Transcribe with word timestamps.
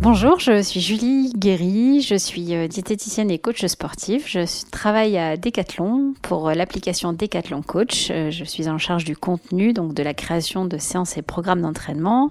Bonjour, 0.00 0.38
je 0.38 0.62
suis 0.62 0.80
Julie 0.80 1.32
Guéry, 1.36 2.02
je 2.02 2.14
suis 2.14 2.54
euh, 2.54 2.68
diététicienne 2.68 3.32
et 3.32 3.38
coach 3.40 3.66
sportif. 3.66 4.28
Je 4.28 4.46
travaille 4.70 5.18
à 5.18 5.36
Decathlon 5.36 6.14
pour 6.22 6.48
euh, 6.48 6.54
l'application 6.54 7.12
Decathlon 7.12 7.62
Coach. 7.62 8.08
Euh, 8.12 8.30
je 8.30 8.44
suis 8.44 8.68
en 8.68 8.78
charge 8.78 9.04
du 9.04 9.16
contenu, 9.16 9.72
donc 9.72 9.94
de 9.94 10.02
la 10.04 10.14
création 10.14 10.66
de 10.66 10.78
séances 10.78 11.18
et 11.18 11.22
programmes 11.22 11.62
d'entraînement. 11.62 12.30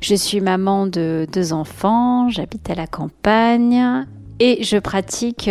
Je 0.00 0.14
suis 0.14 0.40
maman 0.40 0.86
de 0.86 1.26
deux 1.32 1.52
enfants, 1.52 2.28
j'habite 2.28 2.70
à 2.70 2.76
la 2.76 2.86
campagne 2.86 4.06
et 4.38 4.62
je 4.62 4.76
pratique 4.78 5.50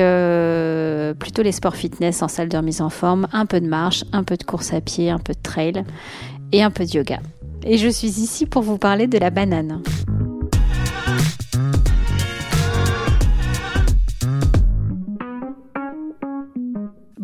plutôt 1.20 1.44
les 1.44 1.52
sports 1.52 1.76
fitness 1.76 2.24
en 2.24 2.30
salle 2.30 2.48
de 2.48 2.56
remise 2.56 2.82
en 2.82 2.90
forme, 2.90 3.28
un 3.34 3.46
peu 3.46 3.60
de 3.60 3.68
marche, 3.68 4.06
un 4.14 4.24
peu 4.24 4.38
de 4.38 4.44
course 4.44 4.74
à 4.74 4.80
pied, 4.80 5.10
un 5.10 5.20
peu 5.20 5.34
de 5.34 5.42
trail 5.44 5.84
et 6.54 6.64
un 6.64 6.72
peu 6.72 6.86
de 6.86 6.92
yoga. 6.92 7.20
Et 7.64 7.78
je 7.78 7.90
suis 7.90 8.08
ici 8.08 8.46
pour 8.46 8.62
vous 8.62 8.78
parler 8.78 9.08
de 9.08 9.18
la 9.18 9.30
banane. 9.30 9.84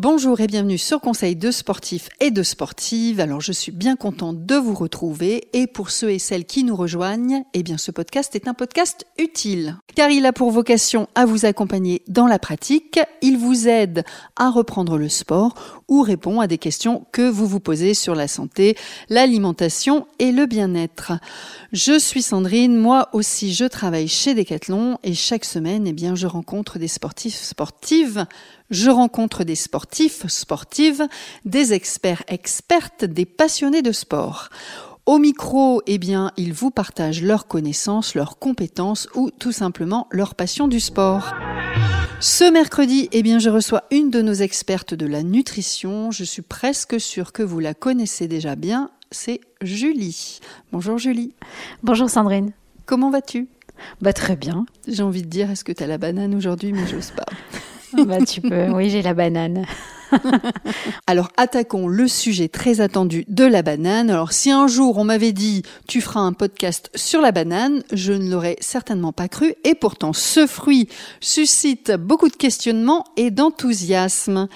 Bonjour 0.08 0.38
et 0.38 0.46
bienvenue 0.46 0.78
sur 0.78 1.00
Conseil 1.00 1.34
de 1.34 1.50
sportifs 1.50 2.10
et 2.20 2.30
de 2.30 2.44
sportives. 2.44 3.18
Alors 3.18 3.40
je 3.40 3.50
suis 3.50 3.72
bien 3.72 3.96
contente 3.96 4.46
de 4.46 4.54
vous 4.54 4.72
retrouver. 4.72 5.48
Et 5.52 5.66
pour 5.66 5.90
ceux 5.90 6.12
et 6.12 6.20
celles 6.20 6.44
qui 6.44 6.62
nous 6.62 6.76
rejoignent, 6.76 7.42
eh 7.54 7.64
bien 7.64 7.76
ce 7.76 7.90
podcast 7.90 8.36
est 8.36 8.46
un 8.46 8.54
podcast 8.54 9.04
utile. 9.18 9.78
Car 9.96 10.10
il 10.10 10.24
a 10.24 10.32
pour 10.32 10.52
vocation 10.52 11.08
à 11.16 11.26
vous 11.26 11.44
accompagner 11.44 12.02
dans 12.06 12.28
la 12.28 12.38
pratique, 12.38 13.00
il 13.20 13.36
vous 13.36 13.66
aide 13.66 14.04
à 14.36 14.48
reprendre 14.48 14.96
le 14.96 15.08
sport 15.08 15.82
ou 15.88 16.02
répond 16.02 16.40
à 16.40 16.46
des 16.46 16.58
questions 16.58 17.06
que 17.12 17.28
vous 17.28 17.46
vous 17.46 17.60
posez 17.60 17.94
sur 17.94 18.14
la 18.14 18.28
santé, 18.28 18.76
l'alimentation 19.08 20.06
et 20.18 20.32
le 20.32 20.46
bien-être. 20.46 21.12
Je 21.72 21.98
suis 21.98 22.22
Sandrine, 22.22 22.76
moi 22.76 23.08
aussi 23.12 23.52
je 23.54 23.64
travaille 23.64 24.08
chez 24.08 24.34
Decathlon 24.34 24.98
et 25.02 25.14
chaque 25.14 25.44
semaine, 25.44 25.86
eh 25.86 25.92
bien 25.92 26.14
je 26.14 26.26
rencontre 26.26 26.78
des 26.78 26.88
sportifs 26.88 27.40
sportives 27.40 28.26
je 28.70 28.90
rencontre 28.90 29.44
des 29.44 29.54
sportifs, 29.54 30.26
sportives, 30.26 31.06
des 31.44 31.72
experts, 31.72 32.24
expertes, 32.28 33.04
des 33.04 33.26
passionnés 33.26 33.82
de 33.82 33.92
sport. 33.92 34.48
Au 35.06 35.18
micro, 35.18 35.82
eh 35.86 35.98
bien, 35.98 36.32
ils 36.36 36.52
vous 36.52 36.72
partagent 36.72 37.22
leurs 37.22 37.46
connaissances, 37.46 38.16
leurs 38.16 38.38
compétences 38.38 39.08
ou 39.14 39.30
tout 39.30 39.52
simplement 39.52 40.08
leur 40.10 40.34
passion 40.34 40.66
du 40.66 40.80
sport. 40.80 41.32
Ce 42.18 42.50
mercredi, 42.50 43.08
eh 43.12 43.22
bien, 43.22 43.38
je 43.38 43.50
reçois 43.50 43.84
une 43.90 44.10
de 44.10 44.22
nos 44.22 44.32
expertes 44.32 44.94
de 44.94 45.06
la 45.06 45.22
nutrition. 45.22 46.10
Je 46.10 46.24
suis 46.24 46.42
presque 46.42 46.98
sûre 46.98 47.32
que 47.32 47.42
vous 47.42 47.60
la 47.60 47.74
connaissez 47.74 48.26
déjà 48.26 48.56
bien. 48.56 48.90
C'est 49.10 49.40
Julie. 49.60 50.40
Bonjour 50.72 50.98
Julie. 50.98 51.34
Bonjour 51.82 52.08
Sandrine. 52.08 52.52
Comment 52.86 53.10
vas-tu? 53.10 53.48
Bah 54.00 54.14
très 54.14 54.34
bien. 54.34 54.64
J'ai 54.88 55.02
envie 55.02 55.22
de 55.22 55.28
dire, 55.28 55.50
est-ce 55.50 55.62
que 55.62 55.72
tu 55.72 55.82
as 55.82 55.86
la 55.86 55.98
banane 55.98 56.34
aujourd'hui, 56.34 56.72
mais 56.72 56.86
j'ose 56.86 57.12
pas. 57.12 58.04
bah, 58.04 58.24
tu 58.24 58.40
peux. 58.40 58.70
Oui, 58.70 58.88
j'ai 58.88 59.02
la 59.02 59.12
banane. 59.12 59.66
Alors 61.06 61.30
attaquons 61.36 61.88
le 61.88 62.08
sujet 62.08 62.48
très 62.48 62.80
attendu 62.80 63.24
de 63.28 63.44
la 63.44 63.62
banane. 63.62 64.10
Alors 64.10 64.32
si 64.32 64.50
un 64.50 64.66
jour 64.66 64.98
on 64.98 65.04
m'avait 65.04 65.32
dit 65.32 65.62
tu 65.86 66.00
feras 66.00 66.20
un 66.20 66.32
podcast 66.32 66.90
sur 66.94 67.20
la 67.20 67.32
banane, 67.32 67.82
je 67.92 68.12
ne 68.12 68.30
l'aurais 68.30 68.56
certainement 68.60 69.12
pas 69.12 69.28
cru 69.28 69.54
et 69.64 69.74
pourtant 69.74 70.12
ce 70.12 70.46
fruit 70.46 70.88
suscite 71.20 71.92
beaucoup 71.92 72.28
de 72.28 72.36
questionnements 72.36 73.04
et 73.16 73.30
d'enthousiasme. 73.30 74.48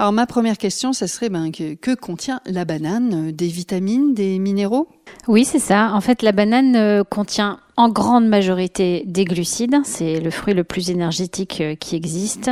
Alors 0.00 0.12
ma 0.12 0.26
première 0.26 0.58
question, 0.58 0.92
ça 0.92 1.08
serait 1.08 1.28
ben, 1.28 1.50
que, 1.50 1.74
que 1.74 1.92
contient 1.92 2.40
la 2.46 2.64
banane? 2.64 3.32
Des 3.32 3.48
vitamines, 3.48 4.14
des 4.14 4.38
minéraux? 4.38 4.86
Oui, 5.26 5.44
c'est 5.44 5.58
ça. 5.58 5.90
En 5.92 6.00
fait, 6.00 6.22
la 6.22 6.30
banane 6.30 6.76
euh, 6.76 7.02
contient 7.02 7.58
en 7.76 7.88
grande 7.88 8.28
majorité 8.28 9.02
des 9.06 9.24
glucides, 9.24 9.76
c'est 9.82 10.20
le 10.20 10.30
fruit 10.30 10.54
le 10.54 10.62
plus 10.62 10.90
énergétique 10.90 11.60
euh, 11.60 11.74
qui 11.74 11.96
existe, 11.96 12.48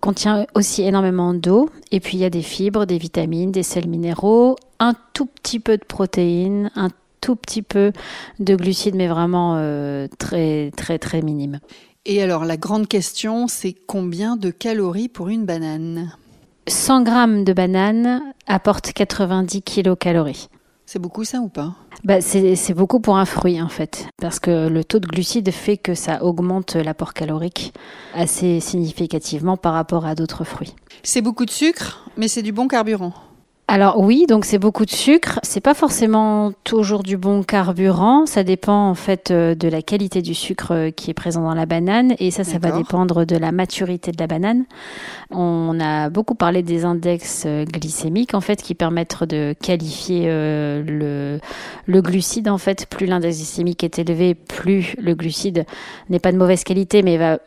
contient 0.00 0.46
aussi 0.54 0.82
énormément 0.82 1.34
d'eau, 1.34 1.68
et 1.90 1.98
puis 1.98 2.18
il 2.18 2.20
y 2.20 2.24
a 2.24 2.30
des 2.30 2.42
fibres, 2.42 2.86
des 2.86 2.98
vitamines, 2.98 3.50
des 3.50 3.64
sels 3.64 3.88
minéraux, 3.88 4.54
un 4.78 4.94
tout 5.12 5.26
petit 5.26 5.58
peu 5.58 5.76
de 5.78 5.84
protéines, 5.84 6.70
un 6.76 6.90
tout 7.20 7.34
petit 7.34 7.62
peu 7.62 7.90
de 8.38 8.54
glucides, 8.54 8.94
mais 8.94 9.08
vraiment 9.08 9.56
euh, 9.56 10.06
très 10.18 10.70
très 10.76 11.00
très 11.00 11.20
minime. 11.20 11.58
Et 12.04 12.22
alors 12.22 12.44
la 12.44 12.56
grande 12.56 12.86
question, 12.86 13.48
c'est 13.48 13.74
combien 13.88 14.36
de 14.36 14.50
calories 14.50 15.08
pour 15.08 15.28
une 15.28 15.46
banane? 15.46 16.12
100 16.68 17.02
grammes 17.02 17.44
de 17.44 17.52
banane 17.52 18.22
apporte 18.46 18.92
90 18.92 19.62
kilocalories. 19.62 20.48
C'est 20.84 20.98
beaucoup 20.98 21.24
ça 21.24 21.38
ou 21.38 21.48
pas? 21.48 21.74
Bah, 22.04 22.20
c'est 22.20 22.74
beaucoup 22.74 23.00
pour 23.00 23.16
un 23.16 23.24
fruit 23.24 23.60
en 23.60 23.68
fait, 23.68 24.06
parce 24.20 24.38
que 24.38 24.68
le 24.68 24.84
taux 24.84 25.00
de 25.00 25.06
glucides 25.06 25.50
fait 25.50 25.76
que 25.76 25.94
ça 25.94 26.22
augmente 26.22 26.76
l'apport 26.76 27.12
calorique 27.12 27.72
assez 28.14 28.60
significativement 28.60 29.56
par 29.56 29.74
rapport 29.74 30.06
à 30.06 30.14
d'autres 30.14 30.44
fruits. 30.44 30.74
C'est 31.02 31.22
beaucoup 31.22 31.44
de 31.44 31.50
sucre, 31.50 32.04
mais 32.16 32.28
c'est 32.28 32.42
du 32.42 32.52
bon 32.52 32.68
carburant. 32.68 33.14
Alors 33.68 33.98
oui, 33.98 34.26
donc 34.28 34.44
c'est 34.44 34.58
beaucoup 34.58 34.84
de 34.84 34.92
sucre. 34.92 35.40
C'est 35.42 35.60
pas 35.60 35.74
forcément 35.74 36.52
toujours 36.62 37.02
du 37.02 37.16
bon 37.16 37.42
carburant. 37.42 38.24
Ça 38.24 38.44
dépend 38.44 38.88
en 38.88 38.94
fait 38.94 39.32
euh, 39.32 39.56
de 39.56 39.66
la 39.66 39.82
qualité 39.82 40.22
du 40.22 40.34
sucre 40.34 40.72
euh, 40.72 40.90
qui 40.92 41.10
est 41.10 41.14
présent 41.14 41.42
dans 41.42 41.54
la 41.54 41.66
banane 41.66 42.14
et 42.20 42.30
ça, 42.30 42.44
ça 42.44 42.58
va 42.58 42.70
dépendre 42.70 43.24
de 43.26 43.36
la 43.36 43.50
maturité 43.50 44.12
de 44.12 44.18
la 44.20 44.28
banane. 44.28 44.66
On 45.30 45.80
a 45.80 46.10
beaucoup 46.10 46.36
parlé 46.36 46.62
des 46.62 46.84
index 46.84 47.42
euh, 47.44 47.64
glycémiques 47.64 48.34
en 48.34 48.40
fait 48.40 48.62
qui 48.62 48.76
permettent 48.76 49.24
de 49.24 49.52
qualifier 49.60 50.26
le, 50.26 51.40
le 51.86 52.02
glucide 52.02 52.48
en 52.48 52.58
fait. 52.58 52.86
Plus 52.86 53.06
l'index 53.06 53.36
glycémique 53.36 53.82
est 53.82 53.98
élevé, 53.98 54.36
plus 54.36 54.94
le 55.00 55.14
glucide 55.14 55.66
n'est 56.08 56.20
pas 56.20 56.30
de 56.30 56.38
mauvaise 56.38 56.62
qualité 56.62 57.02
mais 57.02 57.16
va 57.16 57.38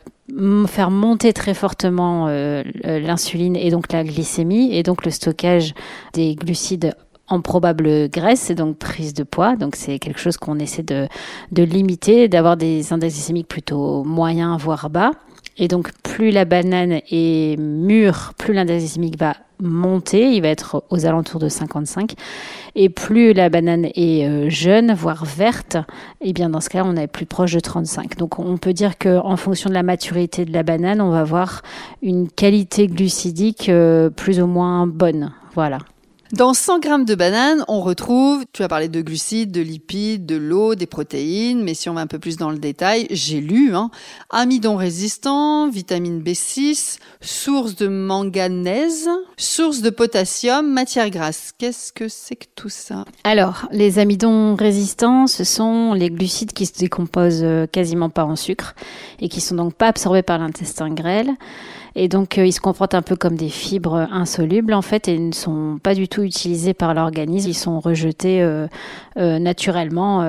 faire 0.66 0.90
monter 0.90 1.32
très 1.32 1.54
fortement 1.54 2.26
euh, 2.28 2.62
l'insuline 2.84 3.56
et 3.56 3.70
donc 3.70 3.92
la 3.92 4.04
glycémie 4.04 4.74
et 4.74 4.82
donc 4.82 5.04
le 5.04 5.10
stockage 5.10 5.74
des 6.12 6.34
glucides 6.34 6.94
en 7.28 7.40
probable 7.40 8.08
graisse 8.08 8.50
et 8.50 8.54
donc 8.54 8.76
prise 8.76 9.14
de 9.14 9.22
poids. 9.22 9.56
Donc 9.56 9.76
c'est 9.76 9.98
quelque 9.98 10.18
chose 10.18 10.36
qu'on 10.36 10.58
essaie 10.58 10.82
de, 10.82 11.08
de 11.52 11.62
limiter, 11.62 12.28
d'avoir 12.28 12.56
des 12.56 12.92
index 12.92 13.14
glycémiques 13.14 13.48
plutôt 13.48 14.04
moyens 14.04 14.60
voire 14.60 14.90
bas. 14.90 15.12
Et 15.60 15.68
donc 15.68 15.92
plus 16.02 16.30
la 16.30 16.46
banane 16.46 17.00
est 17.10 17.60
mûre, 17.60 18.32
plus 18.38 18.54
l'index 18.54 18.80
glycémique 18.80 19.18
va 19.18 19.34
monter, 19.60 20.32
il 20.32 20.40
va 20.40 20.48
être 20.48 20.84
aux 20.88 21.04
alentours 21.04 21.38
de 21.38 21.50
55. 21.50 22.14
Et 22.76 22.88
plus 22.88 23.34
la 23.34 23.50
banane 23.50 23.84
est 23.94 24.26
euh, 24.26 24.48
jeune, 24.48 24.94
voire 24.94 25.26
verte, 25.26 25.76
et 26.22 26.30
eh 26.30 26.32
bien 26.32 26.48
dans 26.48 26.62
ce 26.62 26.70
cas, 26.70 26.82
on 26.82 26.96
est 26.96 27.08
plus 27.08 27.26
proche 27.26 27.52
de 27.52 27.60
35. 27.60 28.16
Donc 28.16 28.38
on 28.38 28.56
peut 28.56 28.72
dire 28.72 28.96
qu'en 28.96 29.36
fonction 29.36 29.68
de 29.68 29.74
la 29.74 29.82
maturité 29.82 30.46
de 30.46 30.52
la 30.54 30.62
banane, 30.62 31.02
on 31.02 31.10
va 31.10 31.20
avoir 31.20 31.60
une 32.00 32.30
qualité 32.30 32.86
glucidique 32.86 33.68
euh, 33.68 34.08
plus 34.08 34.40
ou 34.40 34.46
moins 34.46 34.86
bonne. 34.86 35.30
Voilà. 35.54 35.80
Dans 36.32 36.54
100 36.54 36.78
grammes 36.78 37.04
de 37.04 37.16
banane, 37.16 37.64
on 37.66 37.80
retrouve, 37.80 38.44
tu 38.52 38.62
as 38.62 38.68
parlé 38.68 38.88
de 38.88 39.00
glucides, 39.00 39.50
de 39.50 39.60
lipides, 39.60 40.26
de 40.26 40.36
l'eau, 40.36 40.76
des 40.76 40.86
protéines, 40.86 41.60
mais 41.64 41.74
si 41.74 41.88
on 41.88 41.94
va 41.94 42.02
un 42.02 42.06
peu 42.06 42.20
plus 42.20 42.36
dans 42.36 42.50
le 42.50 42.58
détail, 42.58 43.08
j'ai 43.10 43.40
lu, 43.40 43.74
hein, 43.74 43.90
amidon 44.30 44.76
résistant, 44.76 45.68
vitamine 45.68 46.22
B6, 46.22 46.98
source 47.20 47.74
de 47.74 47.88
manganèse, 47.88 49.10
source 49.36 49.82
de 49.82 49.90
potassium, 49.90 50.70
matière 50.70 51.10
grasse. 51.10 51.52
Qu'est-ce 51.58 51.92
que 51.92 52.06
c'est 52.06 52.36
que 52.36 52.46
tout 52.54 52.68
ça? 52.68 53.04
Alors, 53.24 53.66
les 53.72 53.98
amidons 53.98 54.54
résistants, 54.54 55.26
ce 55.26 55.42
sont 55.42 55.94
les 55.94 56.10
glucides 56.10 56.52
qui 56.52 56.66
se 56.66 56.78
décomposent 56.78 57.42
euh, 57.42 57.66
quasiment 57.66 58.08
pas 58.08 58.24
en 58.24 58.36
sucre 58.36 58.76
et 59.20 59.28
qui 59.28 59.40
sont 59.40 59.56
donc 59.56 59.74
pas 59.74 59.88
absorbés 59.88 60.22
par 60.22 60.38
l'intestin 60.38 60.90
grêle. 60.90 61.32
Et 61.96 62.08
donc, 62.08 62.38
euh, 62.38 62.46
ils 62.46 62.52
se 62.52 62.60
confrontent 62.60 62.94
un 62.94 63.02
peu 63.02 63.16
comme 63.16 63.36
des 63.36 63.48
fibres 63.48 64.08
insolubles, 64.10 64.72
en 64.72 64.82
fait, 64.82 65.08
et 65.08 65.18
ne 65.18 65.32
sont 65.32 65.78
pas 65.82 65.94
du 65.94 66.08
tout 66.08 66.22
utilisés 66.22 66.74
par 66.74 66.94
l'organisme. 66.94 67.48
Ils 67.48 67.54
sont 67.54 67.80
rejetés 67.80 68.42
euh, 68.42 68.66
euh, 69.18 69.38
naturellement 69.38 70.20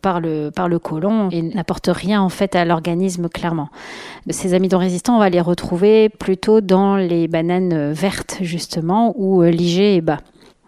par, 0.00 0.20
le, 0.20 0.50
par 0.50 0.68
le 0.68 0.78
côlon 0.78 1.28
et 1.30 1.42
n'apportent 1.42 1.90
rien, 1.92 2.22
en 2.22 2.28
fait, 2.28 2.56
à 2.56 2.64
l'organisme, 2.64 3.28
clairement. 3.28 3.68
Ces 4.30 4.54
amidons 4.54 4.78
résistants, 4.78 5.16
on 5.16 5.20
va 5.20 5.30
les 5.30 5.40
retrouver 5.40 6.08
plutôt 6.08 6.60
dans 6.60 6.96
les 6.96 7.28
bananes 7.28 7.92
vertes, 7.92 8.38
justement, 8.40 9.14
où 9.16 9.42
l'IG 9.42 9.80
est 9.80 10.00
bas. 10.00 10.18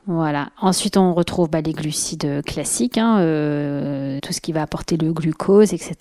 Voilà. 0.06 0.48
Ensuite, 0.60 0.96
on 0.96 1.14
retrouve 1.14 1.48
bah, 1.50 1.60
les 1.60 1.72
glucides 1.72 2.42
classiques, 2.44 2.98
hein, 2.98 3.18
euh, 3.20 4.18
tout 4.20 4.32
ce 4.32 4.40
qui 4.40 4.52
va 4.52 4.62
apporter 4.62 4.96
le 4.96 5.12
glucose, 5.12 5.72
etc. 5.72 5.96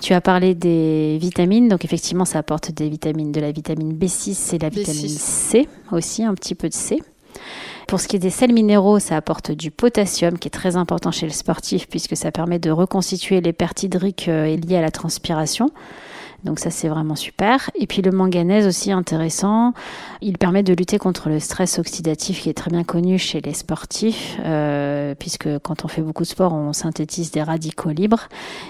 Tu 0.00 0.12
as 0.14 0.20
parlé 0.20 0.54
des 0.54 1.18
vitamines, 1.20 1.68
donc 1.68 1.84
effectivement, 1.84 2.24
ça 2.24 2.38
apporte 2.38 2.72
des 2.72 2.88
vitamines, 2.88 3.32
de 3.32 3.40
la 3.40 3.52
vitamine 3.52 3.92
B6 3.92 4.54
et 4.54 4.58
la 4.58 4.70
vitamine 4.70 5.08
C 5.08 5.68
aussi, 5.92 6.24
un 6.24 6.34
petit 6.34 6.54
peu 6.54 6.68
de 6.68 6.74
C. 6.74 7.00
Pour 7.86 8.00
ce 8.00 8.08
qui 8.08 8.16
est 8.16 8.20
des 8.20 8.30
sels 8.30 8.52
minéraux, 8.52 8.98
ça 8.98 9.16
apporte 9.16 9.50
du 9.50 9.70
potassium 9.70 10.38
qui 10.38 10.48
est 10.48 10.50
très 10.50 10.76
important 10.76 11.10
chez 11.10 11.26
le 11.26 11.32
sportif 11.32 11.88
puisque 11.88 12.16
ça 12.16 12.32
permet 12.32 12.58
de 12.58 12.70
reconstituer 12.70 13.40
les 13.40 13.52
pertes 13.52 13.82
hydriques 13.82 14.28
euh, 14.28 14.56
liées 14.56 14.78
à 14.78 14.80
la 14.80 14.90
transpiration. 14.90 15.70
Donc 16.44 16.58
ça 16.58 16.70
c'est 16.70 16.88
vraiment 16.88 17.14
super. 17.14 17.70
Et 17.78 17.86
puis 17.86 18.02
le 18.02 18.10
manganèse 18.10 18.66
aussi 18.66 18.92
intéressant, 18.92 19.74
il 20.20 20.38
permet 20.38 20.62
de 20.62 20.74
lutter 20.74 20.98
contre 20.98 21.28
le 21.28 21.38
stress 21.38 21.78
oxydatif 21.78 22.42
qui 22.42 22.48
est 22.50 22.54
très 22.54 22.70
bien 22.70 22.84
connu 22.84 23.18
chez 23.18 23.40
les 23.40 23.54
sportifs, 23.54 24.38
euh, 24.44 25.14
puisque 25.18 25.58
quand 25.58 25.84
on 25.84 25.88
fait 25.88 26.02
beaucoup 26.02 26.24
de 26.24 26.28
sport, 26.28 26.52
on 26.52 26.72
synthétise 26.72 27.30
des 27.30 27.42
radicaux 27.42 27.90
libres 27.90 28.28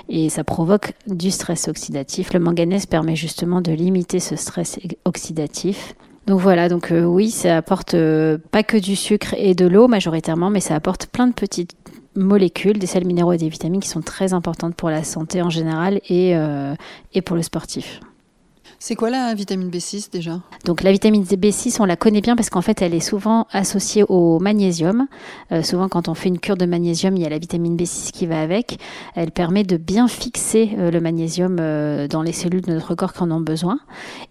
et 0.09 0.29
ça 0.29 0.45
provoque 0.45 0.95
du 1.07 1.31
stress 1.31 1.69
oxydatif. 1.69 2.33
Le 2.33 2.41
manganèse 2.41 2.87
permet 2.87 3.17
justement 3.17 3.61
de 3.61 3.73
limiter 3.73 4.21
ce 4.21 4.37
stress 4.37 4.79
oxydatif. 5.05 5.95
Donc 6.27 6.41
voilà, 6.41 6.69
donc 6.69 6.93
euh, 6.93 7.03
oui, 7.03 7.31
ça 7.31 7.57
apporte 7.57 7.95
euh, 7.95 8.39
pas 8.53 8.63
que 8.63 8.77
du 8.77 8.95
sucre 8.95 9.35
et 9.37 9.55
de 9.55 9.67
l'eau 9.67 9.89
majoritairement, 9.89 10.51
mais 10.51 10.61
ça 10.61 10.77
apporte 10.77 11.07
plein 11.07 11.27
de 11.27 11.33
petites 11.33 11.75
molécules, 12.17 12.79
des 12.79 12.87
sels 12.87 13.07
minéraux 13.07 13.33
et 13.33 13.39
des 13.39 13.49
vitamines 13.49 13.81
qui 13.81 13.89
sont 13.89 14.03
très 14.03 14.33
importantes 14.33 14.75
pour 14.75 14.91
la 14.91 15.05
santé 15.05 15.43
en 15.43 15.51
général 15.51 16.01
et, 16.09 16.37
euh, 16.37 16.75
et 17.15 17.23
pour 17.23 17.37
le 17.37 17.43
sportif. 17.43 18.01
C'est 18.79 18.97
quoi 18.97 19.11
la 19.11 19.33
vitamine 19.35 19.71
B6 19.71 20.11
déjà? 20.11 20.41
Donc 20.65 20.83
la 20.83 20.91
vitamine 20.91 21.23
B6, 21.23 21.77
on 21.79 21.85
la 21.85 21.95
connaît 21.95 22.21
bien 22.21 22.35
parce 22.35 22.51
qu'en 22.51 22.63
fait, 22.63 22.83
elle 22.83 22.95
est 22.95 23.01
souvent 23.01 23.47
associée 23.53 24.03
au 24.09 24.41
magnésium. 24.41 25.07
Euh, 25.53 25.63
souvent, 25.63 25.89
quand 25.89 26.09
on 26.09 26.15
fait 26.15 26.29
une 26.29 26.41
cure 26.41 26.57
de 26.57 26.67
magnésium, 26.67 27.17
il 27.17 27.23
y 27.23 27.27
a 27.27 27.29
la 27.29 27.39
vitamine 27.39 27.77
B6 27.77 28.11
qui 28.11 28.27
va 28.27 28.43
avec. 28.43 28.79
Elle 29.15 29.31
permet 29.31 29.63
de 29.63 29.77
bien 29.77 30.09
fixer 30.09 30.73
euh, 30.79 30.91
le 30.91 31.01
magnésium 31.01 31.57
dans 32.09 32.23
les 32.23 32.33
cellules 32.33 32.63
de 32.63 32.73
notre 32.73 32.97
corps 32.97 33.13
qui 33.13 33.23
en 33.23 33.31
ont 33.31 33.41
besoin. 33.41 33.79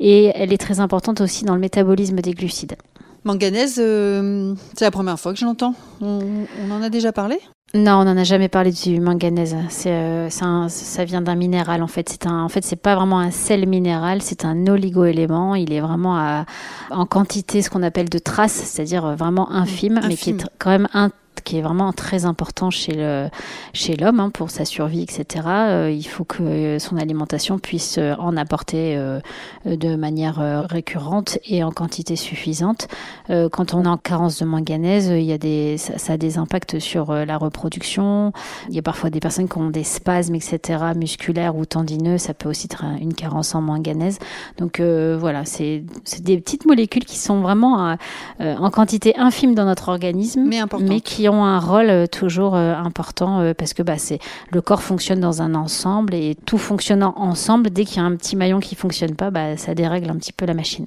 Et 0.01 0.31
elle 0.35 0.51
est 0.51 0.57
très 0.57 0.81
importante 0.81 1.21
aussi 1.21 1.45
dans 1.45 1.55
le 1.55 1.61
métabolisme 1.61 2.17
des 2.17 2.33
glucides. 2.33 2.75
Manganèse, 3.23 3.75
c'est 3.75 4.83
la 4.85 4.91
première 4.91 5.17
fois 5.17 5.31
que 5.31 5.39
je 5.39 5.45
l'entends. 5.45 5.75
on 6.01 6.71
en 6.71 6.81
a 6.81 6.89
déjà 6.89 7.13
parlé? 7.13 7.39
Non, 7.73 8.01
on 8.01 8.03
n'en 8.03 8.17
a 8.17 8.23
jamais 8.25 8.49
parlé 8.49 8.71
du 8.71 8.99
manganèse. 8.99 9.55
C'est, 9.69 9.91
euh, 9.93 10.29
ça 10.29 11.05
vient 11.05 11.21
d'un 11.21 11.35
minéral 11.35 11.81
en 11.81 11.87
fait. 11.87 12.09
C'est 12.09 12.27
un, 12.27 12.43
en 12.43 12.49
fait, 12.49 12.65
c'est 12.65 12.75
pas 12.75 12.95
vraiment 12.95 13.19
un 13.19 13.31
sel 13.31 13.65
minéral, 13.67 14.21
c'est 14.21 14.43
un 14.43 14.67
oligo-élément. 14.67 15.55
Il 15.55 15.71
est 15.71 15.79
vraiment 15.79 16.17
à, 16.17 16.45
en 16.89 17.05
quantité, 17.05 17.61
ce 17.61 17.69
qu'on 17.69 17.83
appelle 17.83 18.09
de 18.09 18.19
traces, 18.19 18.51
c'est-à-dire 18.51 19.15
vraiment 19.15 19.51
infime, 19.51 20.01
mais 20.05 20.15
qui 20.15 20.31
est 20.31 20.45
quand 20.59 20.71
même 20.71 20.89
un, 20.93 21.11
qui 21.43 21.57
est 21.57 21.61
vraiment 21.61 21.93
très 21.93 22.25
important 22.25 22.69
chez 22.69 22.93
le 22.93 23.29
chez 23.73 23.95
l'homme 23.95 24.19
hein, 24.19 24.29
pour 24.29 24.49
sa 24.49 24.65
survie, 24.65 25.01
etc. 25.01 25.45
Euh, 25.47 25.91
il 25.91 26.03
faut 26.03 26.23
que 26.23 26.77
son 26.79 26.97
alimentation 26.97 27.59
puisse 27.59 27.97
euh, 27.97 28.15
en 28.19 28.37
apporter 28.37 28.95
euh, 28.97 29.19
de 29.65 29.95
manière 29.95 30.65
récurrente 30.69 31.39
et 31.45 31.63
en 31.63 31.71
quantité 31.71 32.15
suffisante. 32.15 32.87
quand 33.29 33.73
on 33.73 33.83
est 33.83 33.87
en 33.87 33.97
carence 33.97 34.39
de 34.39 34.45
manganèse, 34.45 35.07
il 35.07 35.23
y 35.23 35.33
a 35.33 35.37
des 35.37 35.77
ça, 35.77 36.13
a 36.13 36.17
des 36.17 36.37
impacts 36.37 36.79
sur 36.79 37.13
la 37.13 37.37
reproduction. 37.37 38.31
Il 38.69 38.75
y 38.75 38.79
a 38.79 38.81
parfois 38.81 39.09
des 39.09 39.19
personnes 39.19 39.47
qui 39.47 39.57
ont 39.57 39.69
des 39.69 39.83
spasmes, 39.83 40.35
etc. 40.35 40.83
musculaires 40.95 41.55
ou 41.55 41.65
tendineux. 41.65 42.17
Ça 42.17 42.33
peut 42.33 42.49
aussi 42.49 42.67
être 42.67 42.83
une 42.99 43.13
carence 43.13 43.55
en 43.55 43.61
manganèse. 43.61 44.19
Donc 44.57 44.79
voilà, 44.79 45.45
c'est 45.45 45.83
des 46.19 46.39
petites 46.39 46.65
molécules 46.65 47.05
qui 47.05 47.17
sont 47.17 47.41
vraiment 47.41 47.95
en 48.39 48.69
quantité 48.71 49.17
infime 49.17 49.55
dans 49.55 49.65
notre 49.65 49.89
organisme, 49.89 50.43
mais, 50.45 50.61
mais 50.79 51.01
qui 51.01 51.29
ont 51.31 51.43
un 51.43 51.59
rôle 51.59 51.89
euh, 51.89 52.07
toujours 52.07 52.55
euh, 52.55 52.73
important 52.73 53.39
euh, 53.39 53.53
parce 53.53 53.73
que 53.73 53.83
bah, 53.83 53.97
c'est 53.97 54.19
le 54.51 54.61
corps 54.61 54.83
fonctionne 54.83 55.19
dans 55.19 55.41
un 55.41 55.55
ensemble 55.55 56.13
et 56.13 56.35
tout 56.45 56.57
fonctionnant 56.57 57.13
ensemble, 57.17 57.69
dès 57.69 57.85
qu'il 57.85 57.97
y 57.97 57.99
a 57.99 58.03
un 58.03 58.15
petit 58.15 58.35
maillon 58.35 58.59
qui 58.59 58.75
fonctionne 58.75 59.15
pas, 59.15 59.31
bah, 59.31 59.57
ça 59.57 59.73
dérègle 59.73 60.09
un 60.09 60.17
petit 60.17 60.33
peu 60.33 60.45
la 60.45 60.53
machine. 60.53 60.85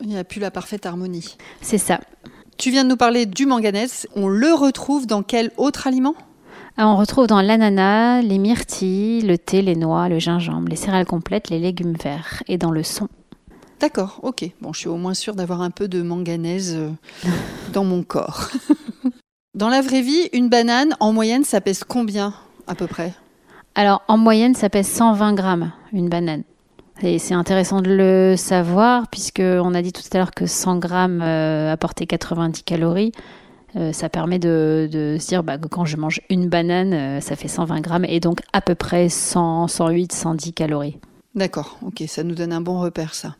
Il 0.00 0.08
n'y 0.08 0.18
a 0.18 0.24
plus 0.24 0.40
la 0.40 0.50
parfaite 0.50 0.86
harmonie. 0.86 1.36
C'est 1.60 1.78
ça. 1.78 2.00
Tu 2.56 2.70
viens 2.70 2.84
de 2.84 2.90
nous 2.90 2.96
parler 2.96 3.26
du 3.26 3.46
manganèse. 3.46 4.06
On 4.14 4.28
le 4.28 4.52
retrouve 4.54 5.06
dans 5.06 5.22
quel 5.22 5.50
autre 5.56 5.86
aliment? 5.86 6.14
Ah, 6.76 6.88
on 6.88 6.96
retrouve 6.96 7.26
dans 7.26 7.42
l'ananas, 7.42 8.22
les 8.22 8.38
myrtilles, 8.38 9.22
le 9.22 9.36
thé, 9.36 9.60
les 9.60 9.76
noix, 9.76 10.08
le 10.08 10.18
gingembre, 10.18 10.68
les 10.68 10.76
céréales 10.76 11.06
complètes, 11.06 11.50
les 11.50 11.58
légumes 11.58 11.94
verts 12.02 12.42
et 12.48 12.58
dans 12.58 12.70
le 12.70 12.82
son. 12.82 13.08
D'accord, 13.80 14.20
ok. 14.22 14.44
Bon, 14.60 14.72
je 14.72 14.80
suis 14.80 14.88
au 14.88 14.96
moins 14.96 15.14
sûre 15.14 15.34
d'avoir 15.34 15.62
un 15.62 15.70
peu 15.70 15.88
de 15.88 16.02
manganèse 16.02 16.78
dans 17.72 17.84
mon 17.84 18.02
corps. 18.02 18.50
Dans 19.60 19.68
la 19.68 19.82
vraie 19.82 20.00
vie, 20.00 20.30
une 20.32 20.48
banane, 20.48 20.96
en 21.00 21.12
moyenne, 21.12 21.44
ça 21.44 21.60
pèse 21.60 21.84
combien 21.84 22.32
à 22.66 22.74
peu 22.74 22.86
près? 22.86 23.12
Alors, 23.74 24.00
en 24.08 24.16
moyenne, 24.16 24.54
ça 24.54 24.70
pèse 24.70 24.88
120 24.88 25.34
grammes, 25.34 25.70
une 25.92 26.08
banane. 26.08 26.44
Et 27.02 27.18
c'est 27.18 27.34
intéressant 27.34 27.82
de 27.82 27.90
le 27.90 28.36
savoir, 28.38 29.08
puisqu'on 29.08 29.74
a 29.74 29.82
dit 29.82 29.92
tout 29.92 30.00
à 30.14 30.16
l'heure 30.16 30.30
que 30.30 30.46
100 30.46 30.78
grammes 30.78 31.20
euh, 31.20 31.70
apportaient 31.70 32.06
90 32.06 32.62
calories. 32.62 33.12
Euh, 33.76 33.92
ça 33.92 34.08
permet 34.08 34.38
de, 34.38 34.88
se 35.20 35.26
dire 35.26 35.42
bah, 35.42 35.58
que 35.58 35.68
quand 35.68 35.84
je 35.84 35.98
mange 35.98 36.22
une 36.30 36.48
banane, 36.48 36.94
euh, 36.94 37.20
ça 37.20 37.36
fait 37.36 37.46
120 37.46 37.82
grammes, 37.82 38.06
et 38.06 38.18
donc 38.18 38.40
à 38.54 38.62
peu 38.62 38.74
près 38.74 39.10
100, 39.10 39.68
108, 39.68 40.10
110 40.10 40.54
calories. 40.54 40.96
D'accord, 41.34 41.76
ok, 41.84 42.02
ça 42.06 42.22
nous 42.22 42.34
donne 42.34 42.54
un 42.54 42.62
bon 42.62 42.80
repère, 42.80 43.12
ça. 43.12 43.36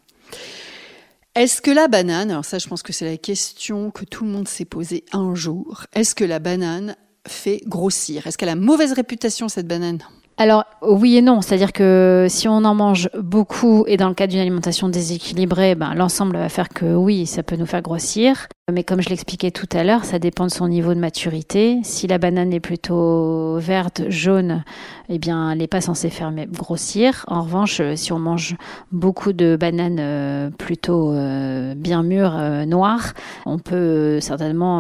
Est-ce 1.37 1.63
que 1.63 1.71
la 1.71 1.87
banane, 1.87 2.33
alors 2.33 2.45
ça 2.45 2.59
je 2.59 2.67
pense 2.67 2.83
que 2.83 2.93
c'est 2.93 3.09
la 3.09 3.17
question 3.17 3.93
que 3.93 4.05
tout 4.05 4.25
le 4.25 4.31
monde 4.31 4.49
s'est 4.49 4.65
posée 4.65 5.05
un 5.13 5.37
jour, 5.37 5.85
est-ce 5.93 6.17
que 6.17 6.25
la 6.25 6.41
banane 6.41 6.97
fait 7.29 7.63
grossir? 7.67 8.27
Est-ce 8.27 8.37
qu'elle 8.37 8.49
a 8.49 8.57
mauvaise 8.57 8.93
réputation 8.93 9.49
cette 9.49 9.69
banane? 9.69 10.01
Alors 10.41 10.65
oui 10.81 11.19
et 11.19 11.21
non, 11.21 11.43
c'est-à-dire 11.43 11.75
que 11.75 12.25
si 12.31 12.49
on 12.49 12.65
en 12.65 12.75
mange 12.75 13.11
beaucoup 13.21 13.85
et 13.87 13.99
dans 13.99 14.09
le 14.09 14.15
cas 14.15 14.27
d'une 14.27 14.41
alimentation 14.41 14.89
déséquilibrée, 14.89 15.75
ben, 15.75 15.93
l'ensemble 15.95 16.39
va 16.39 16.49
faire 16.49 16.71
que 16.71 16.95
oui, 16.95 17.27
ça 17.27 17.43
peut 17.43 17.57
nous 17.57 17.67
faire 17.67 17.83
grossir. 17.83 18.49
Mais 18.73 18.83
comme 18.83 19.03
je 19.03 19.11
l'expliquais 19.11 19.51
tout 19.51 19.69
à 19.71 19.85
l'heure, 19.85 20.07
ça 20.07 20.19
dépend 20.19 20.47
de 20.47 20.51
son 20.51 20.67
niveau 20.67 20.95
de 20.95 20.99
maturité. 20.99 21.81
Si 21.83 22.07
la 22.07 22.17
banane 22.17 22.55
est 22.55 22.61
plutôt 22.61 23.59
verte, 23.59 24.05
jaune, 24.09 24.65
eh 25.11 25.19
bien, 25.19 25.51
elle 25.51 25.59
n'est 25.59 25.67
pas 25.67 25.83
censée 25.83 26.09
faire 26.09 26.33
grossir. 26.51 27.27
En 27.29 27.43
revanche, 27.43 27.83
si 27.97 28.11
on 28.11 28.19
mange 28.19 28.57
beaucoup 28.93 29.35
de 29.35 29.59
bananes 29.61 29.99
euh, 30.01 30.49
plutôt 30.57 31.13
euh, 31.13 31.75
bien 31.75 32.03
mûres, 32.03 32.39
euh, 32.39 32.65
noires, 32.65 33.13
on 33.45 33.59
peut 33.59 34.21
certainement 34.21 34.79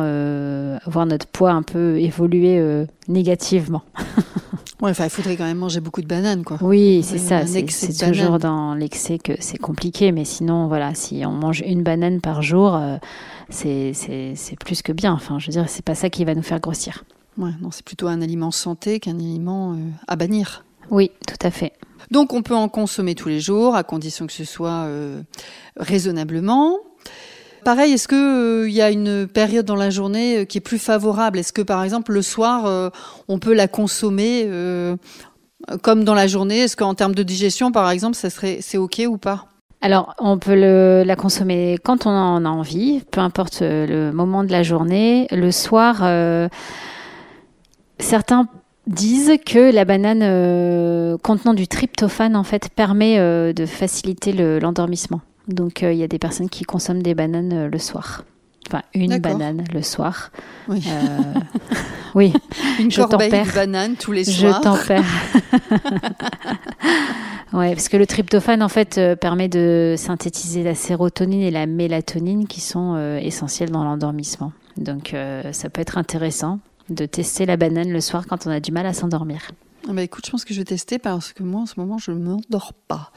voir 0.86 1.04
notre 1.04 1.26
poids 1.26 1.50
un 1.50 1.62
peu 1.62 1.98
évoluer 1.98 2.86
négativement. 3.08 3.82
Ouais, 4.82 4.90
enfin, 4.90 5.04
il 5.04 5.10
faudrait 5.10 5.36
quand 5.36 5.44
même 5.44 5.58
manger 5.58 5.80
beaucoup 5.80 6.00
de 6.00 6.06
bananes, 6.06 6.42
quoi. 6.42 6.56
Oui, 6.62 7.02
c'est 7.02 7.18
ça. 7.18 7.42
C'est 7.46 8.10
toujours 8.10 8.38
dans 8.38 8.74
l'excès 8.74 9.18
que 9.18 9.32
c'est 9.38 9.58
compliqué, 9.58 10.10
mais 10.10 10.24
sinon, 10.24 10.68
voilà, 10.68 10.94
si 10.94 11.22
on 11.26 11.32
mange 11.32 11.62
une 11.66 11.82
banane 11.82 12.20
par 12.20 12.42
jour, 12.42 12.74
euh, 12.74 12.96
c'est 13.50 14.58
plus 14.58 14.82
que 14.82 14.92
bien. 14.92 15.12
Enfin, 15.12 15.38
je 15.38 15.46
veux 15.46 15.52
dire, 15.52 15.68
c'est 15.68 15.84
pas 15.84 15.94
ça 15.94 16.08
qui 16.08 16.24
va 16.24 16.34
nous 16.34 16.42
faire 16.42 16.60
grossir. 16.60 17.04
Ouais, 17.36 17.50
non, 17.60 17.70
c'est 17.70 17.84
plutôt 17.84 18.08
un 18.08 18.22
aliment 18.22 18.50
santé 18.50 19.00
qu'un 19.00 19.18
aliment 19.18 19.72
euh, 19.72 19.76
à 20.08 20.16
bannir. 20.16 20.64
Oui, 20.90 21.10
tout 21.26 21.46
à 21.46 21.50
fait. 21.50 21.72
Donc, 22.10 22.32
on 22.32 22.42
peut 22.42 22.54
en 22.54 22.68
consommer 22.68 23.14
tous 23.14 23.28
les 23.28 23.40
jours, 23.40 23.74
à 23.74 23.84
condition 23.84 24.26
que 24.26 24.32
ce 24.32 24.44
soit 24.44 24.84
euh, 24.86 25.22
raisonnablement. 25.76 26.78
Pareil, 27.64 27.92
est-ce 27.92 28.08
qu'il 28.08 28.16
euh, 28.16 28.70
y 28.70 28.80
a 28.80 28.90
une 28.90 29.26
période 29.26 29.66
dans 29.66 29.76
la 29.76 29.90
journée 29.90 30.38
euh, 30.38 30.44
qui 30.44 30.58
est 30.58 30.62
plus 30.62 30.78
favorable? 30.78 31.38
Est-ce 31.38 31.52
que 31.52 31.62
par 31.62 31.82
exemple 31.82 32.12
le 32.12 32.22
soir, 32.22 32.66
euh, 32.66 32.88
on 33.28 33.38
peut 33.38 33.52
la 33.52 33.68
consommer 33.68 34.48
comme 35.82 36.04
dans 36.04 36.14
la 36.14 36.26
journée? 36.26 36.60
Est-ce 36.60 36.76
qu'en 36.76 36.94
termes 36.94 37.14
de 37.14 37.22
digestion, 37.22 37.72
par 37.72 37.90
exemple, 37.90 38.16
c'est 38.16 38.78
ok 38.78 39.02
ou 39.06 39.18
pas? 39.18 39.46
Alors, 39.82 40.14
on 40.18 40.38
peut 40.38 40.54
la 40.54 41.16
consommer 41.16 41.78
quand 41.82 42.06
on 42.06 42.10
en 42.10 42.44
a 42.44 42.48
envie, 42.48 43.02
peu 43.10 43.20
importe 43.20 43.60
le 43.62 44.10
moment 44.10 44.44
de 44.44 44.52
la 44.52 44.62
journée. 44.62 45.26
Le 45.30 45.50
soir, 45.50 46.02
certains 47.98 48.46
disent 48.86 49.32
que 49.46 49.72
la 49.72 49.84
banane 49.84 51.18
contenant 51.18 51.54
du 51.54 51.66
tryptophane 51.66 52.36
en 52.36 52.44
fait 52.44 52.68
permet 52.70 53.18
de 53.54 53.66
faciliter 53.66 54.32
l'endormissement. 54.60 55.20
Donc 55.52 55.82
euh, 55.82 55.92
il 55.92 55.98
y 55.98 56.02
a 56.02 56.08
des 56.08 56.18
personnes 56.18 56.48
qui 56.48 56.64
consomment 56.64 57.02
des 57.02 57.14
bananes 57.14 57.52
euh, 57.52 57.68
le 57.68 57.78
soir. 57.78 58.24
Enfin, 58.68 58.82
une 58.94 59.18
banane 59.18 59.64
le 59.72 59.82
soir. 59.82 60.30
Oui. 60.68 60.84
Euh, 60.86 61.40
oui. 62.14 62.32
Une 62.78 62.90
je 62.90 63.02
corbeille 63.02 63.30
de 63.30 63.54
bananes 63.54 63.96
tous 63.96 64.12
les 64.12 64.24
soirs. 64.24 64.58
Je 64.58 64.62
t'en 64.62 64.76
perds. 64.76 65.04
ouais, 67.52 67.74
parce 67.74 67.88
que 67.88 67.96
le 67.96 68.06
tryptophane, 68.06 68.62
en 68.62 68.68
fait, 68.68 69.00
permet 69.20 69.48
de 69.48 69.96
synthétiser 69.98 70.62
la 70.62 70.76
sérotonine 70.76 71.40
et 71.40 71.50
la 71.50 71.66
mélatonine 71.66 72.46
qui 72.46 72.60
sont 72.60 73.16
essentielles 73.20 73.70
dans 73.70 73.82
l'endormissement. 73.82 74.52
Donc, 74.76 75.16
ça 75.50 75.68
peut 75.68 75.80
être 75.80 75.98
intéressant 75.98 76.60
de 76.90 77.06
tester 77.06 77.46
la 77.46 77.56
banane 77.56 77.90
le 77.90 78.00
soir 78.00 78.26
quand 78.28 78.46
on 78.46 78.50
a 78.50 78.60
du 78.60 78.70
mal 78.70 78.86
à 78.86 78.92
s'endormir. 78.92 79.50
Ah 79.88 79.92
bah 79.94 80.02
écoute, 80.02 80.26
je 80.26 80.30
pense 80.30 80.44
que 80.44 80.52
je 80.52 80.60
vais 80.60 80.64
tester 80.64 80.98
parce 80.98 81.32
que 81.32 81.42
moi 81.42 81.62
en 81.62 81.66
ce 81.66 81.74
moment 81.78 81.96
je 81.96 82.10
ne 82.10 82.18
m'endors 82.18 82.74
pas. 82.74 83.12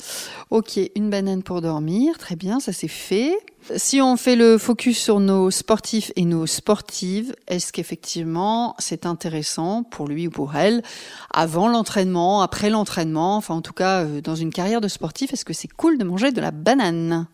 Ok, 0.50 0.80
une 0.96 1.10
banane 1.10 1.44
pour 1.44 1.62
dormir, 1.62 2.18
très 2.18 2.36
bien, 2.36 2.60
ça 2.60 2.72
c'est 2.72 2.88
fait. 2.88 3.38
Si 3.76 4.02
on 4.02 4.16
fait 4.18 4.36
le 4.36 4.58
focus 4.58 4.98
sur 4.98 5.20
nos 5.20 5.52
sportifs 5.52 6.12
et 6.16 6.26
nos 6.26 6.46
sportives, 6.46 7.36
est-ce 7.48 7.74
qu'effectivement 7.74 8.76
c'est 8.80 9.06
intéressant 9.06 9.84
pour 9.84 10.08
lui 10.08 10.28
ou 10.28 10.32
pour 10.32 10.56
elle, 10.56 10.84
avant 11.32 11.68
l'entraînement, 11.68 12.42
après 12.42 12.70
l'entraînement, 12.70 13.36
enfin 13.36 13.56
en 13.56 13.62
tout 13.62 13.74
cas 13.74 14.06
euh, 14.06 14.22
dans 14.22 14.36
une 14.36 14.52
carrière 14.52 14.82
de 14.82 14.88
sportif, 14.88 15.34
est-ce 15.34 15.46
que 15.46 15.54
c'est 15.54 15.68
cool 15.68 15.98
de 15.98 16.06
manger 16.06 16.32
de 16.32 16.40
la 16.42 16.52
banane? 16.52 17.28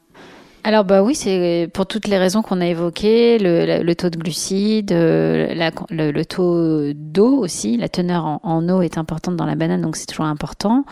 Alors 0.63 0.83
bah 0.83 1.01
oui, 1.01 1.15
c'est 1.15 1.69
pour 1.73 1.85
toutes 1.85 2.07
les 2.07 2.17
raisons 2.17 2.41
qu'on 2.41 2.59
a 2.59 2.67
évoquées, 2.67 3.37
le, 3.39 3.93
taux 3.93 4.09
de 4.09 4.17
glucides, 4.17 4.91
euh, 4.91 5.71
le, 5.89 6.25
taux 6.25 6.93
d'eau 6.93 7.37
aussi, 7.37 7.77
la 7.77 7.87
teneur 7.87 8.39
en, 8.43 8.67
eau 8.67 8.81
est 8.81 8.97
importante 8.97 9.37
dans 9.37 9.45
la 9.45 9.55
banane, 9.55 9.81
donc 9.81 9.95
c'est 9.95 10.05
toujours 10.05 10.25
important 10.25 10.83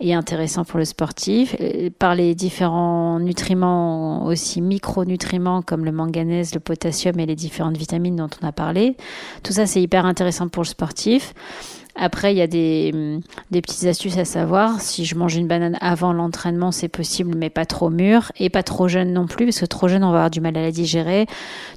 et 0.00 0.14
intéressant 0.14 0.64
pour 0.64 0.78
le 0.78 0.84
sportif. 0.84 1.56
Par 1.98 2.14
les 2.14 2.34
différents 2.34 3.18
nutriments 3.18 4.26
aussi 4.26 4.60
micronutriments 4.60 5.62
comme 5.62 5.86
le 5.86 5.92
manganèse, 5.92 6.52
le 6.54 6.60
potassium 6.60 7.18
et 7.18 7.26
les 7.26 7.36
différentes 7.36 7.78
vitamines 7.78 8.16
dont 8.16 8.30
on 8.42 8.46
a 8.46 8.52
parlé, 8.52 8.96
tout 9.42 9.54
ça 9.54 9.64
c'est 9.64 9.80
hyper 9.80 10.04
intéressant 10.04 10.48
pour 10.48 10.64
le 10.64 10.68
sportif. 10.68 11.32
Après, 11.96 12.34
il 12.34 12.38
y 12.38 12.42
a 12.42 12.46
des, 12.46 12.90
hum, 12.92 13.20
des, 13.50 13.62
petites 13.62 13.84
astuces 13.84 14.18
à 14.18 14.24
savoir. 14.24 14.80
Si 14.80 15.04
je 15.04 15.14
mange 15.14 15.36
une 15.36 15.46
banane 15.46 15.78
avant 15.80 16.12
l'entraînement, 16.12 16.72
c'est 16.72 16.88
possible, 16.88 17.36
mais 17.36 17.50
pas 17.50 17.66
trop 17.66 17.88
mûr 17.88 18.32
et 18.38 18.50
pas 18.50 18.62
trop 18.64 18.88
jeune 18.88 19.12
non 19.12 19.26
plus, 19.26 19.46
parce 19.46 19.60
que 19.60 19.66
trop 19.66 19.86
jeune, 19.86 20.02
on 20.02 20.10
va 20.10 20.18
avoir 20.18 20.30
du 20.30 20.40
mal 20.40 20.56
à 20.56 20.62
la 20.62 20.72
digérer. 20.72 21.26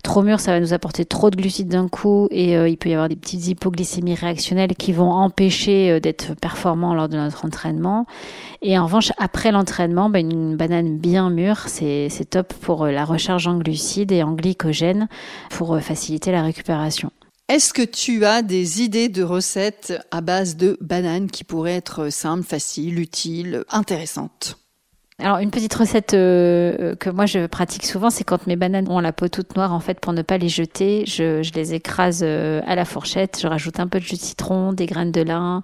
Trop 0.04 0.24
mûr, 0.24 0.40
ça 0.40 0.52
va 0.52 0.60
nous 0.60 0.74
apporter 0.74 1.06
trop 1.06 1.30
de 1.30 1.36
glucides 1.36 1.68
d'un 1.68 1.88
coup 1.88 2.28
et 2.32 2.58
euh, 2.58 2.68
il 2.68 2.78
peut 2.78 2.90
y 2.90 2.94
avoir 2.94 3.10
des 3.10 3.16
petites 3.16 3.48
hypoglycémies 3.48 4.16
réactionnelles 4.16 4.76
qui 4.76 4.92
vont 4.92 5.12
empêcher 5.12 5.92
euh, 5.92 6.00
d'être 6.00 6.36
performants 6.36 6.96
lors 6.96 7.10
de 7.10 7.18
notre 7.18 7.46
entraînement. 7.46 8.08
Et 8.64 8.78
en 8.80 8.86
revanche, 8.86 9.12
après 9.20 9.52
l'entraînement, 9.52 10.10
ben, 10.10 10.32
une 10.32 10.56
banane 10.56 10.98
bien 10.98 11.30
mûre, 11.30 11.68
c'est 11.68 12.10
top 12.30 12.54
pour 12.56 12.86
euh, 12.86 12.92
la 12.92 13.06
recharge 13.06 13.48
en 13.48 13.58
glucides 13.60 14.12
et 14.12 14.24
en 14.24 14.34
glycogène 14.34 15.08
pour 15.52 15.80
faciliter 15.80 16.32
la 16.32 16.42
récupération. 16.42 17.12
Est-ce 17.50 17.74
que 17.74 17.82
tu 17.82 18.26
as 18.26 18.42
des 18.42 18.82
idées 18.82 19.08
de 19.08 19.24
recettes 19.24 19.94
à 20.12 20.20
base 20.20 20.58
de 20.58 20.78
bananes 20.82 21.32
qui 21.32 21.46
pourraient 21.46 21.78
être 21.78 22.10
simples, 22.10 22.44
faciles, 22.44 23.00
utiles, 23.00 23.64
intéressantes? 23.70 24.60
Alors 25.18 25.38
une 25.38 25.50
petite 25.50 25.74
recette 25.74 26.14
euh, 26.14 26.96
que 26.98 27.10
moi 27.10 27.26
je 27.26 27.48
pratique 27.48 27.86
souvent, 27.86 28.10
c'est 28.10 28.26
quand 28.26 28.48
mes 28.48 28.58
bananes 28.58 28.92
ont 28.92 29.00
la 29.00 29.14
peau 29.14 29.30
toute 29.30 29.56
noire, 29.56 29.72
en 29.72 29.80
fait, 29.80 30.02
pour 30.02 30.12
ne 30.12 30.24
pas 30.24 30.38
les 30.38 30.50
jeter, 30.50 31.06
je, 31.08 31.42
les 31.56 31.74
écrase 31.74 32.20
euh, 32.22 32.62
à 32.68 32.76
la 32.76 32.84
fourchette, 32.84 33.40
je 33.42 33.48
rajoute 33.48 33.80
un 33.80 33.88
peu 33.88 34.00
de 34.00 34.04
jus 34.04 34.18
de 34.18 34.22
citron, 34.22 34.74
des 34.74 34.86
graines 34.86 35.14
de 35.14 35.22
lin 35.22 35.64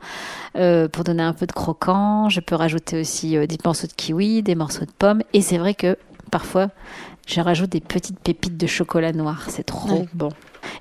euh, 0.56 0.88
pour 0.88 1.04
donner 1.04 1.24
un 1.24 1.34
peu 1.34 1.46
de 1.46 1.52
croquant. 1.52 2.30
Je 2.30 2.40
peux 2.40 2.56
rajouter 2.56 3.02
aussi 3.02 3.38
des 3.46 3.58
morceaux 3.66 3.88
de 3.88 3.94
kiwi, 3.94 4.42
des 4.42 4.56
morceaux 4.56 4.86
de 4.86 4.92
pommes, 4.98 5.22
et 5.34 5.42
c'est 5.42 5.58
vrai 5.58 5.74
que 5.74 5.98
parfois 6.32 6.70
je 7.28 7.42
rajoute 7.42 7.72
des 7.72 7.82
petites 7.82 8.20
pépites 8.20 8.58
de 8.58 8.68
chocolat 8.68 9.12
noir, 9.12 9.48
c'est 9.50 9.66
trop 9.66 10.08
bon. 10.14 10.30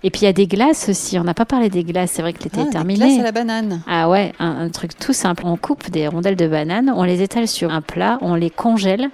Et 0.04 0.10
puis 0.10 0.22
il 0.22 0.24
y 0.24 0.28
a 0.28 0.32
des 0.32 0.46
glaces 0.46 0.88
aussi. 0.88 1.18
On 1.18 1.24
n'a 1.24 1.34
pas 1.34 1.44
parlé 1.44 1.68
des 1.68 1.84
glaces. 1.84 2.12
C'est 2.12 2.22
vrai 2.22 2.32
que 2.32 2.42
l'été 2.42 2.60
ah, 2.60 2.66
est 2.66 2.70
terminé. 2.70 2.98
Des 2.98 3.06
glaces 3.06 3.20
à 3.20 3.22
la 3.22 3.32
banane. 3.32 3.82
Ah 3.86 4.08
ouais, 4.08 4.32
un, 4.38 4.68
truc 4.68 4.98
tout 4.98 5.12
simple. 5.12 5.44
On 5.46 5.56
coupe 5.56 5.90
des 5.90 6.08
rondelles 6.08 6.36
de 6.36 6.48
banane, 6.48 6.92
on 6.94 7.04
les 7.04 7.22
étale 7.22 7.48
sur 7.48 7.72
un 7.72 7.80
plat, 7.80 8.18
on 8.20 8.34
les 8.34 8.50
congèle. 8.50 9.10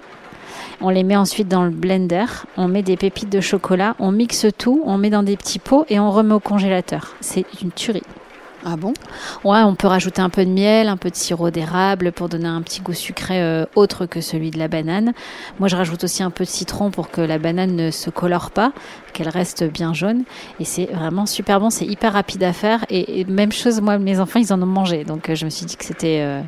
On 0.81 0.89
les 0.89 1.03
met 1.03 1.17
ensuite 1.17 1.49
dans 1.49 1.65
le 1.65 1.71
blender, 1.71 2.25
on 2.55 2.69
met 2.69 2.83
des 2.83 2.95
pépites 2.95 3.29
de 3.29 3.41
chocolat, 3.41 3.97
on 3.99 4.13
mixe 4.13 4.47
tout, 4.57 4.81
on 4.85 4.97
met 4.97 5.09
dans 5.09 5.23
des 5.23 5.35
petits 5.35 5.59
pots 5.59 5.85
et 5.89 5.99
on 5.99 6.09
remet 6.09 6.33
au 6.33 6.39
congélateur. 6.39 7.17
C'est 7.19 7.45
une 7.61 7.71
tuerie. 7.71 8.03
Ah 8.65 8.75
bon? 8.75 8.93
Ouais, 9.45 9.61
on 9.61 9.75
peut 9.75 9.87
rajouter 9.87 10.21
un 10.21 10.29
peu 10.29 10.45
de 10.45 10.49
miel, 10.49 10.89
un 10.89 10.97
peu 10.97 11.09
de 11.09 11.15
sirop 11.15 11.49
d'érable 11.49 12.11
pour 12.11 12.27
donner 12.27 12.47
un 12.47 12.61
petit 12.61 12.81
goût 12.81 12.93
sucré 12.93 13.41
euh, 13.41 13.65
autre 13.75 14.05
que 14.05 14.19
celui 14.19 14.51
de 14.51 14.59
la 14.59 14.67
banane. 14.67 15.13
Moi, 15.59 15.69
je 15.69 15.77
rajoute 15.77 16.03
aussi 16.03 16.23
un 16.23 16.29
peu 16.29 16.43
de 16.43 16.49
citron 16.49 16.91
pour 16.91 17.09
que 17.09 17.21
la 17.21 17.37
banane 17.37 17.75
ne 17.75 17.89
se 17.89 18.09
colore 18.09 18.51
pas, 18.51 18.73
qu'elle 19.13 19.29
reste 19.29 19.63
bien 19.63 19.93
jaune. 19.93 20.23
Et 20.59 20.65
c'est 20.65 20.85
vraiment 20.87 21.25
super 21.25 21.61
bon, 21.61 21.69
c'est 21.69 21.85
hyper 21.85 22.13
rapide 22.13 22.43
à 22.43 22.51
faire. 22.51 22.85
Et, 22.89 23.23
même 23.25 23.51
chose, 23.51 23.79
moi, 23.79 23.97
mes 23.97 24.19
enfants, 24.19 24.39
ils 24.39 24.51
en 24.51 24.61
ont 24.61 24.65
mangé. 24.65 25.05
Donc, 25.05 25.29
euh, 25.29 25.35
je 25.35 25.45
me 25.45 25.49
suis 25.49 25.65
dit 25.65 25.77
que 25.77 25.85
c'était 25.85 26.19
euh, 26.21 26.41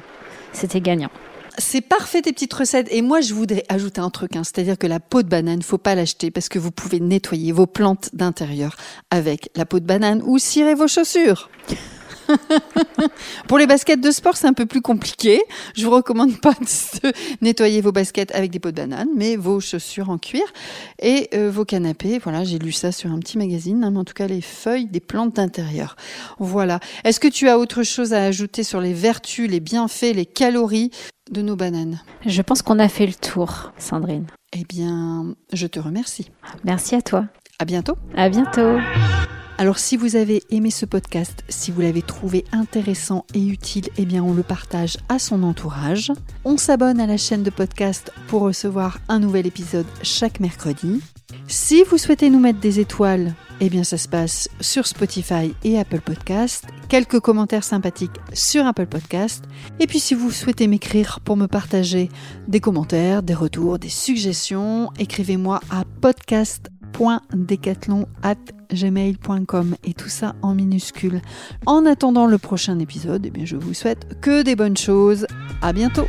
c'était 0.51 0.81
gagnant. 0.81 1.11
C'est 1.57 1.81
parfait 1.81 2.21
tes 2.21 2.33
petites 2.33 2.53
recettes. 2.53 2.87
Et 2.91 3.01
moi, 3.01 3.21
je 3.21 3.33
voudrais 3.33 3.63
ajouter 3.69 4.01
un 4.01 4.09
truc, 4.09 4.35
hein. 4.35 4.43
c'est-à-dire 4.43 4.77
que 4.77 4.87
la 4.87 4.99
peau 4.99 5.21
de 5.21 5.27
banane, 5.27 5.61
faut 5.61 5.77
pas 5.77 5.95
l'acheter 5.95 6.31
parce 6.31 6.49
que 6.49 6.59
vous 6.59 6.71
pouvez 6.71 6.99
nettoyer 6.99 7.51
vos 7.51 7.67
plantes 7.67 8.09
d'intérieur 8.13 8.75
avec 9.11 9.49
la 9.55 9.65
peau 9.65 9.79
de 9.79 9.85
banane 9.85 10.21
ou 10.25 10.37
cirer 10.39 10.75
vos 10.75 10.87
chaussures. 10.87 11.49
Pour 13.47 13.57
les 13.57 13.67
baskets 13.67 14.01
de 14.01 14.11
sport, 14.11 14.37
c'est 14.37 14.47
un 14.47 14.53
peu 14.53 14.65
plus 14.65 14.81
compliqué. 14.81 15.41
Je 15.75 15.85
vous 15.85 15.91
recommande 15.91 16.39
pas 16.39 16.53
de 16.53 17.11
nettoyer 17.41 17.81
vos 17.81 17.91
baskets 17.91 18.33
avec 18.33 18.51
des 18.51 18.59
pots 18.59 18.71
de 18.71 18.75
banane, 18.75 19.09
mais 19.15 19.35
vos 19.35 19.59
chaussures 19.59 20.09
en 20.09 20.17
cuir 20.17 20.43
et 20.99 21.29
euh, 21.33 21.49
vos 21.51 21.65
canapés. 21.65 22.19
Voilà, 22.19 22.43
j'ai 22.43 22.59
lu 22.59 22.71
ça 22.71 22.91
sur 22.91 23.11
un 23.11 23.19
petit 23.19 23.37
magazine, 23.37 23.83
hein, 23.83 23.91
mais 23.91 23.99
en 23.99 24.05
tout 24.05 24.13
cas 24.13 24.27
les 24.27 24.41
feuilles 24.41 24.87
des 24.87 24.99
plantes 24.99 25.35
d'intérieur. 25.35 25.95
Voilà. 26.39 26.79
Est-ce 27.03 27.19
que 27.19 27.27
tu 27.27 27.49
as 27.49 27.57
autre 27.57 27.83
chose 27.83 28.13
à 28.13 28.23
ajouter 28.23 28.63
sur 28.63 28.81
les 28.81 28.93
vertus, 28.93 29.49
les 29.49 29.59
bienfaits, 29.59 30.13
les 30.15 30.25
calories 30.25 30.91
de 31.31 31.41
nos 31.41 31.55
bananes? 31.55 32.01
Je 32.25 32.41
pense 32.41 32.61
qu'on 32.61 32.79
a 32.79 32.89
fait 32.89 33.07
le 33.07 33.13
tour, 33.13 33.71
Sandrine. 33.77 34.27
Eh 34.53 34.63
bien, 34.65 35.35
je 35.53 35.67
te 35.67 35.79
remercie. 35.79 36.29
Merci 36.63 36.95
à 36.95 37.01
toi. 37.01 37.25
À 37.59 37.65
bientôt. 37.65 37.95
À 38.15 38.29
bientôt. 38.29 38.77
Alors 39.61 39.77
si 39.77 39.95
vous 39.95 40.15
avez 40.15 40.41
aimé 40.49 40.71
ce 40.71 40.87
podcast, 40.87 41.43
si 41.47 41.69
vous 41.69 41.81
l'avez 41.81 42.01
trouvé 42.01 42.45
intéressant 42.51 43.27
et 43.35 43.45
utile, 43.45 43.89
eh 43.95 44.05
bien 44.05 44.23
on 44.23 44.33
le 44.33 44.41
partage 44.41 44.97
à 45.07 45.19
son 45.19 45.43
entourage. 45.43 46.11
On 46.45 46.57
s'abonne 46.57 46.99
à 46.99 47.05
la 47.05 47.17
chaîne 47.17 47.43
de 47.43 47.51
podcast 47.51 48.11
pour 48.25 48.41
recevoir 48.41 48.97
un 49.07 49.19
nouvel 49.19 49.45
épisode 49.45 49.85
chaque 50.01 50.39
mercredi. 50.39 50.99
Si 51.47 51.83
vous 51.83 51.99
souhaitez 51.99 52.31
nous 52.31 52.39
mettre 52.39 52.59
des 52.59 52.79
étoiles, 52.79 53.35
eh 53.59 53.69
bien 53.69 53.83
ça 53.83 53.99
se 53.99 54.07
passe 54.07 54.49
sur 54.61 54.87
Spotify 54.87 55.53
et 55.63 55.77
Apple 55.77 56.01
Podcast. 56.01 56.65
Quelques 56.89 57.19
commentaires 57.19 57.63
sympathiques 57.63 58.19
sur 58.33 58.65
Apple 58.65 58.87
Podcast. 58.87 59.43
Et 59.79 59.85
puis 59.85 59.99
si 59.99 60.15
vous 60.15 60.31
souhaitez 60.31 60.65
m'écrire 60.65 61.19
pour 61.19 61.37
me 61.37 61.45
partager 61.45 62.09
des 62.47 62.61
commentaires, 62.61 63.21
des 63.21 63.35
retours, 63.35 63.77
des 63.77 63.89
suggestions, 63.89 64.89
écrivez-moi 64.97 65.59
à 65.69 65.83
podcast 66.01 66.71
gmail.com 68.73 69.75
et 69.83 69.93
tout 69.93 70.09
ça 70.09 70.35
en 70.41 70.55
minuscule. 70.55 71.21
En 71.65 71.85
attendant 71.85 72.27
le 72.27 72.37
prochain 72.37 72.79
épisode, 72.79 73.25
eh 73.25 73.29
bien 73.29 73.45
je 73.45 73.57
vous 73.57 73.73
souhaite 73.73 74.19
que 74.21 74.43
des 74.43 74.55
bonnes 74.55 74.77
choses. 74.77 75.27
À 75.61 75.73
bientôt. 75.73 76.07